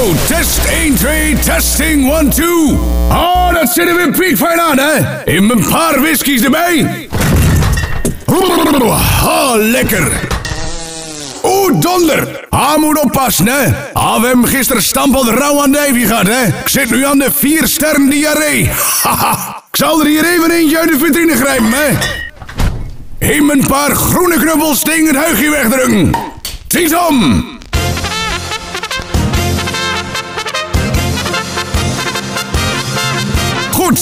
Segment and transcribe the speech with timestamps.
[0.00, 2.46] Test 1, 2, testing 1, 2.
[3.08, 5.22] Oh, dat zit er weer piekfijn aan, hè?
[5.24, 7.08] In mijn paar whiskies erbij.
[8.26, 10.28] Oh, lekker.
[11.44, 12.46] Oeh, donder.
[12.48, 13.66] Ah, moet oppassen, hè.
[13.92, 16.46] Ah, we hebben gisteren stampel rauw aan de gehad, hè.
[16.46, 18.70] Ik zit nu aan de vier sterren diarree.
[19.02, 19.56] Haha.
[19.72, 21.96] Ik zal er hier even eentje uit de vitrine grijpen, hè.
[23.18, 26.14] Hem een paar groene knuppels tegen het huigje wegdrukken.
[26.68, 26.94] Ziet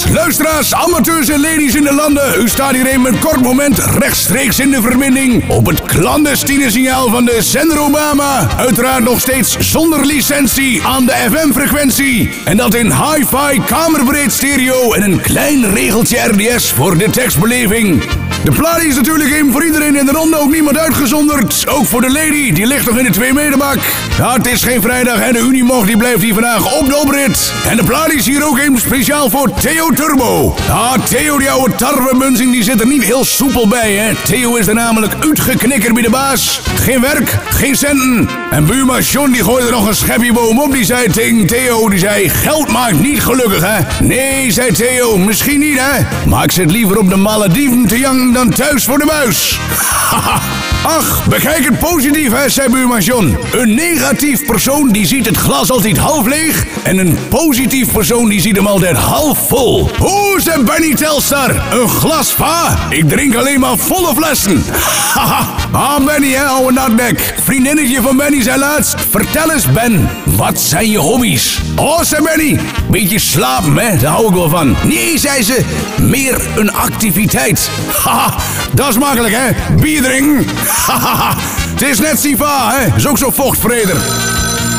[0.07, 2.41] luisteraars, amateurs en ladies in de landen.
[2.41, 7.09] U staat hier even een kort moment rechtstreeks in de verbinding op het clandestine signaal
[7.11, 8.49] van de zender Obama.
[8.57, 12.31] Uiteraard nog steeds zonder licentie aan de FM-frequentie.
[12.45, 18.03] En dat in hi-fi kamerbreed stereo en een klein regeltje RDS voor de tekstbeleving.
[18.45, 21.65] De plaat is natuurlijk even voor iedereen in de ronde, ook niemand uitgezonderd.
[21.69, 23.79] Ook voor de lady, die ligt nog in de 2 meterbak.
[24.19, 27.53] Ja, het is geen vrijdag en de Unimog die blijft hier vandaag op de oprit.
[27.69, 30.55] En de plaat is hier ook even speciaal voor Theo Turbo.
[30.67, 34.15] Ja, Theo, die oude tarwemunzing, die zit er niet heel soepel bij, hè.
[34.25, 36.61] Theo is er namelijk uitgeknikkerd bij de baas.
[36.75, 38.29] Geen werk, geen centen.
[38.51, 40.73] En buurman John, die gooide nog een schepje bovenop.
[40.73, 44.05] Die zei tegen Theo, die zei, geld maakt niet gelukkig, hè.
[44.05, 46.05] Nee, zei Theo, misschien niet, hè.
[46.27, 49.59] Maar ik zit liever op de Malediven te jangen dan thuis voor de buis.
[50.99, 53.39] Ach, bekijk het positief, hè, zei buurman John.
[53.53, 56.67] Een negatief persoon die ziet het glas altijd half leeg.
[56.83, 59.91] En een positief persoon die ziet hem altijd half vol.
[59.99, 61.63] Hoe zei Benny Telstar?
[61.73, 62.79] Een glas pa?
[62.89, 64.65] Ik drink alleen maar volle flessen.
[65.15, 65.68] Haha.
[65.73, 67.35] Ah, Benny, hè, ouwe natnek.
[67.45, 68.95] Vriendinnetje van Benny zei laatst.
[69.11, 71.61] Vertel eens, Ben, wat zijn je hobby's?
[71.77, 72.61] Oh, zei Benny.
[72.91, 74.77] Beetje slapen, hè, daar hou ik wel van.
[74.85, 75.65] Nee, zei ze,
[76.01, 77.71] meer een activiteit.
[78.05, 78.35] Haha,
[78.73, 79.75] dat is makkelijk, hè?
[79.75, 80.47] Bier drinken.
[80.87, 81.35] Hahaha,
[81.71, 82.97] het is net Siva, hè?
[82.97, 83.97] Is ook zo vochtvreder.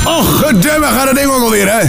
[0.06, 1.88] Och, gedemme gaat het ding ook alweer, hè?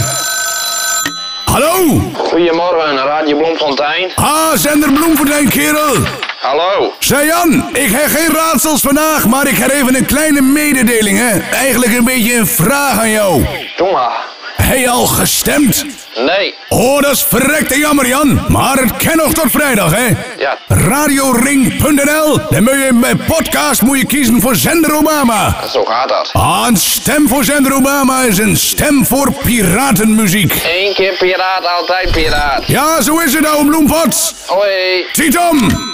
[1.45, 2.01] Hallo?
[2.13, 4.11] Goedemorgen, Radio Bloemfontein.
[4.15, 5.95] Ah, zender Bloemfontein, kerel.
[6.41, 6.93] Hallo.
[6.99, 11.39] Zeg Jan, ik heb geen raadsels vandaag, maar ik heb even een kleine mededeling, hè?
[11.39, 13.45] Eigenlijk een beetje een vraag aan jou.
[13.77, 14.11] Doe maar.
[14.55, 15.85] Heb je al gestemd?
[16.15, 16.55] Nee.
[16.69, 18.45] Oh, dat is verrekte jammer, Jan.
[18.47, 20.07] Maar het kan nog tot vrijdag, hè?
[20.37, 20.57] Ja.
[20.67, 22.39] Radioring.nl.
[22.49, 25.55] Dan moet je bij podcast moet je kiezen voor Zender Obama.
[25.71, 26.29] Zo gaat dat.
[26.33, 30.53] Ah, een stem voor Zender Obama is een stem voor piratenmuziek.
[30.65, 32.67] Eén keer piraat, altijd piraat.
[32.67, 34.33] Ja, zo is het, ouwe bloempot.
[34.47, 35.05] Hoi.
[35.11, 35.90] Tietom!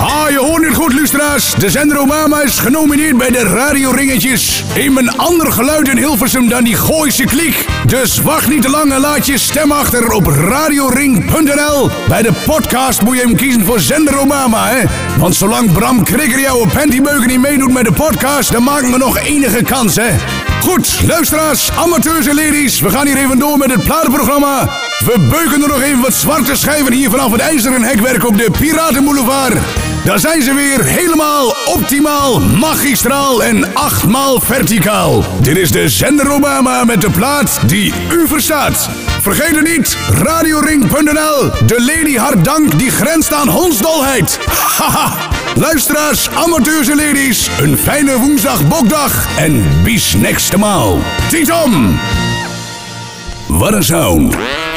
[0.00, 1.54] Ah, je hoort het goed, luisteraars.
[1.54, 4.64] De zender Obama is genomineerd bij de radioringetjes.
[4.74, 7.66] In een ander geluid in Hilversum dan die Gooise kliek.
[7.86, 11.90] Dus wacht niet te lang en laat je stem achter op radioring.nl.
[12.08, 14.82] Bij de podcast moet je hem kiezen voor zender Obama, hè.
[15.18, 18.52] Want zolang Bram Krikker jouw pantybeuken niet meedoet met de podcast...
[18.52, 20.10] dan maken we nog enige kans, hè.
[20.60, 24.68] Goed, luisteraars, amateurs en ladies, we gaan hier even door met het platenprogramma.
[25.04, 28.50] We beuken er nog even wat zwarte schijven hier vanaf het ijzeren hekwerk op de
[28.58, 29.56] Piratenboulevard.
[30.04, 35.24] Daar zijn ze weer helemaal optimaal, magistraal en achtmaal verticaal.
[35.40, 38.88] Dit is de zender Obama met de plaat die u verstaat.
[39.20, 44.38] Vergeet het niet, radioring.nl, de lady hart dank die grenst aan hondsdolheid.
[44.78, 45.12] Haha,
[45.54, 50.98] luisteraars, amateurs ladies, een fijne woensdag bokdag en bis next maal.
[51.28, 51.98] Tietom!
[53.46, 54.69] Wat.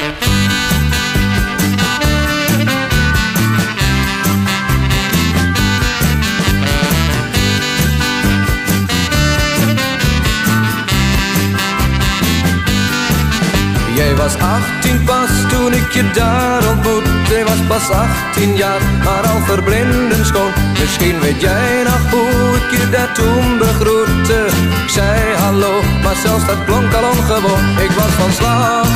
[14.24, 17.44] Was 18 pas toen ik je daar ontmoette.
[17.46, 20.52] Was pas 18 jaar, maar al verblindend schoon.
[20.80, 24.46] Misschien weet jij nog hoe ik je daar toen begroette.
[24.84, 25.74] Ik zei hallo,
[26.04, 27.66] maar zelfs dat klonk al ongewoon.
[27.86, 28.88] Ik was van slag,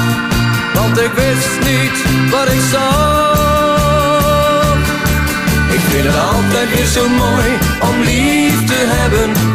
[0.73, 1.97] want ik wist niet
[2.31, 3.25] wat ik zag.
[5.77, 7.49] Ik vind het altijd weer zo mooi
[7.79, 9.06] om lief te hebben.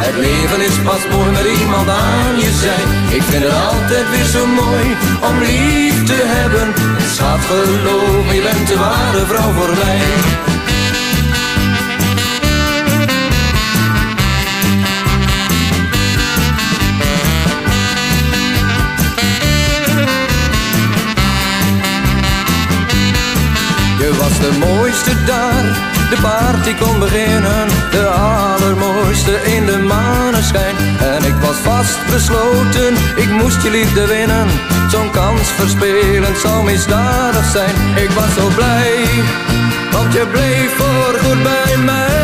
[0.05, 2.83] Het leven is pas mooi met iemand aan je zij.
[3.17, 4.85] Ik vind het altijd weer zo mooi
[5.29, 6.73] om lief te hebben.
[7.13, 10.01] Schat, geloof je bent de ware vrouw voor mij.
[23.99, 27.67] Je was de mooiste daar, de party kon beginnen.
[27.91, 30.75] De allermooiste in de maneschijn.
[30.99, 34.47] En ik was vast besloten, ik moest je liefde winnen.
[34.91, 37.75] Zo'n kans verspelen zou misdadig zijn.
[37.95, 39.05] Ik was zo blij,
[39.91, 42.21] want je bleef voorgoed bij mij.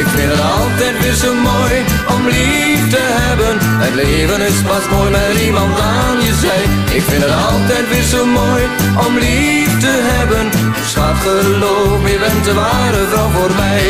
[0.00, 1.74] Ik vind het altijd weer zo mooi
[2.14, 3.24] om lief te hebben.
[3.26, 3.56] hebben.
[3.84, 6.62] Het leven is pas mooi met iemand aan je zij.
[6.96, 8.62] Ik vind het altijd weer zo mooi
[9.06, 9.53] om lief
[12.44, 13.82] bent de ware vrouw voor mij.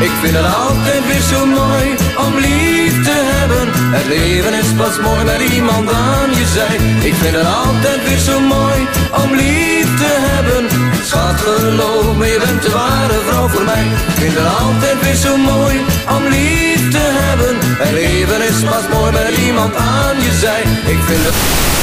[0.00, 3.68] Ik vind het altijd weer zo mooi om lief te hebben.
[3.92, 6.76] Het leven is pas mooi met iemand aan je zij.
[7.08, 8.86] Ik vind het altijd weer zo mooi
[9.22, 10.81] om lief te hebben.
[11.04, 13.84] Schat, geloof me, je bent de ware vrouw voor mij.
[14.08, 15.80] Ik vind het altijd weer zo mooi
[16.16, 17.56] om lief te hebben.
[17.62, 20.62] Het leven is pas mooi met iemand aan je zij.
[20.92, 21.81] Ik vind het...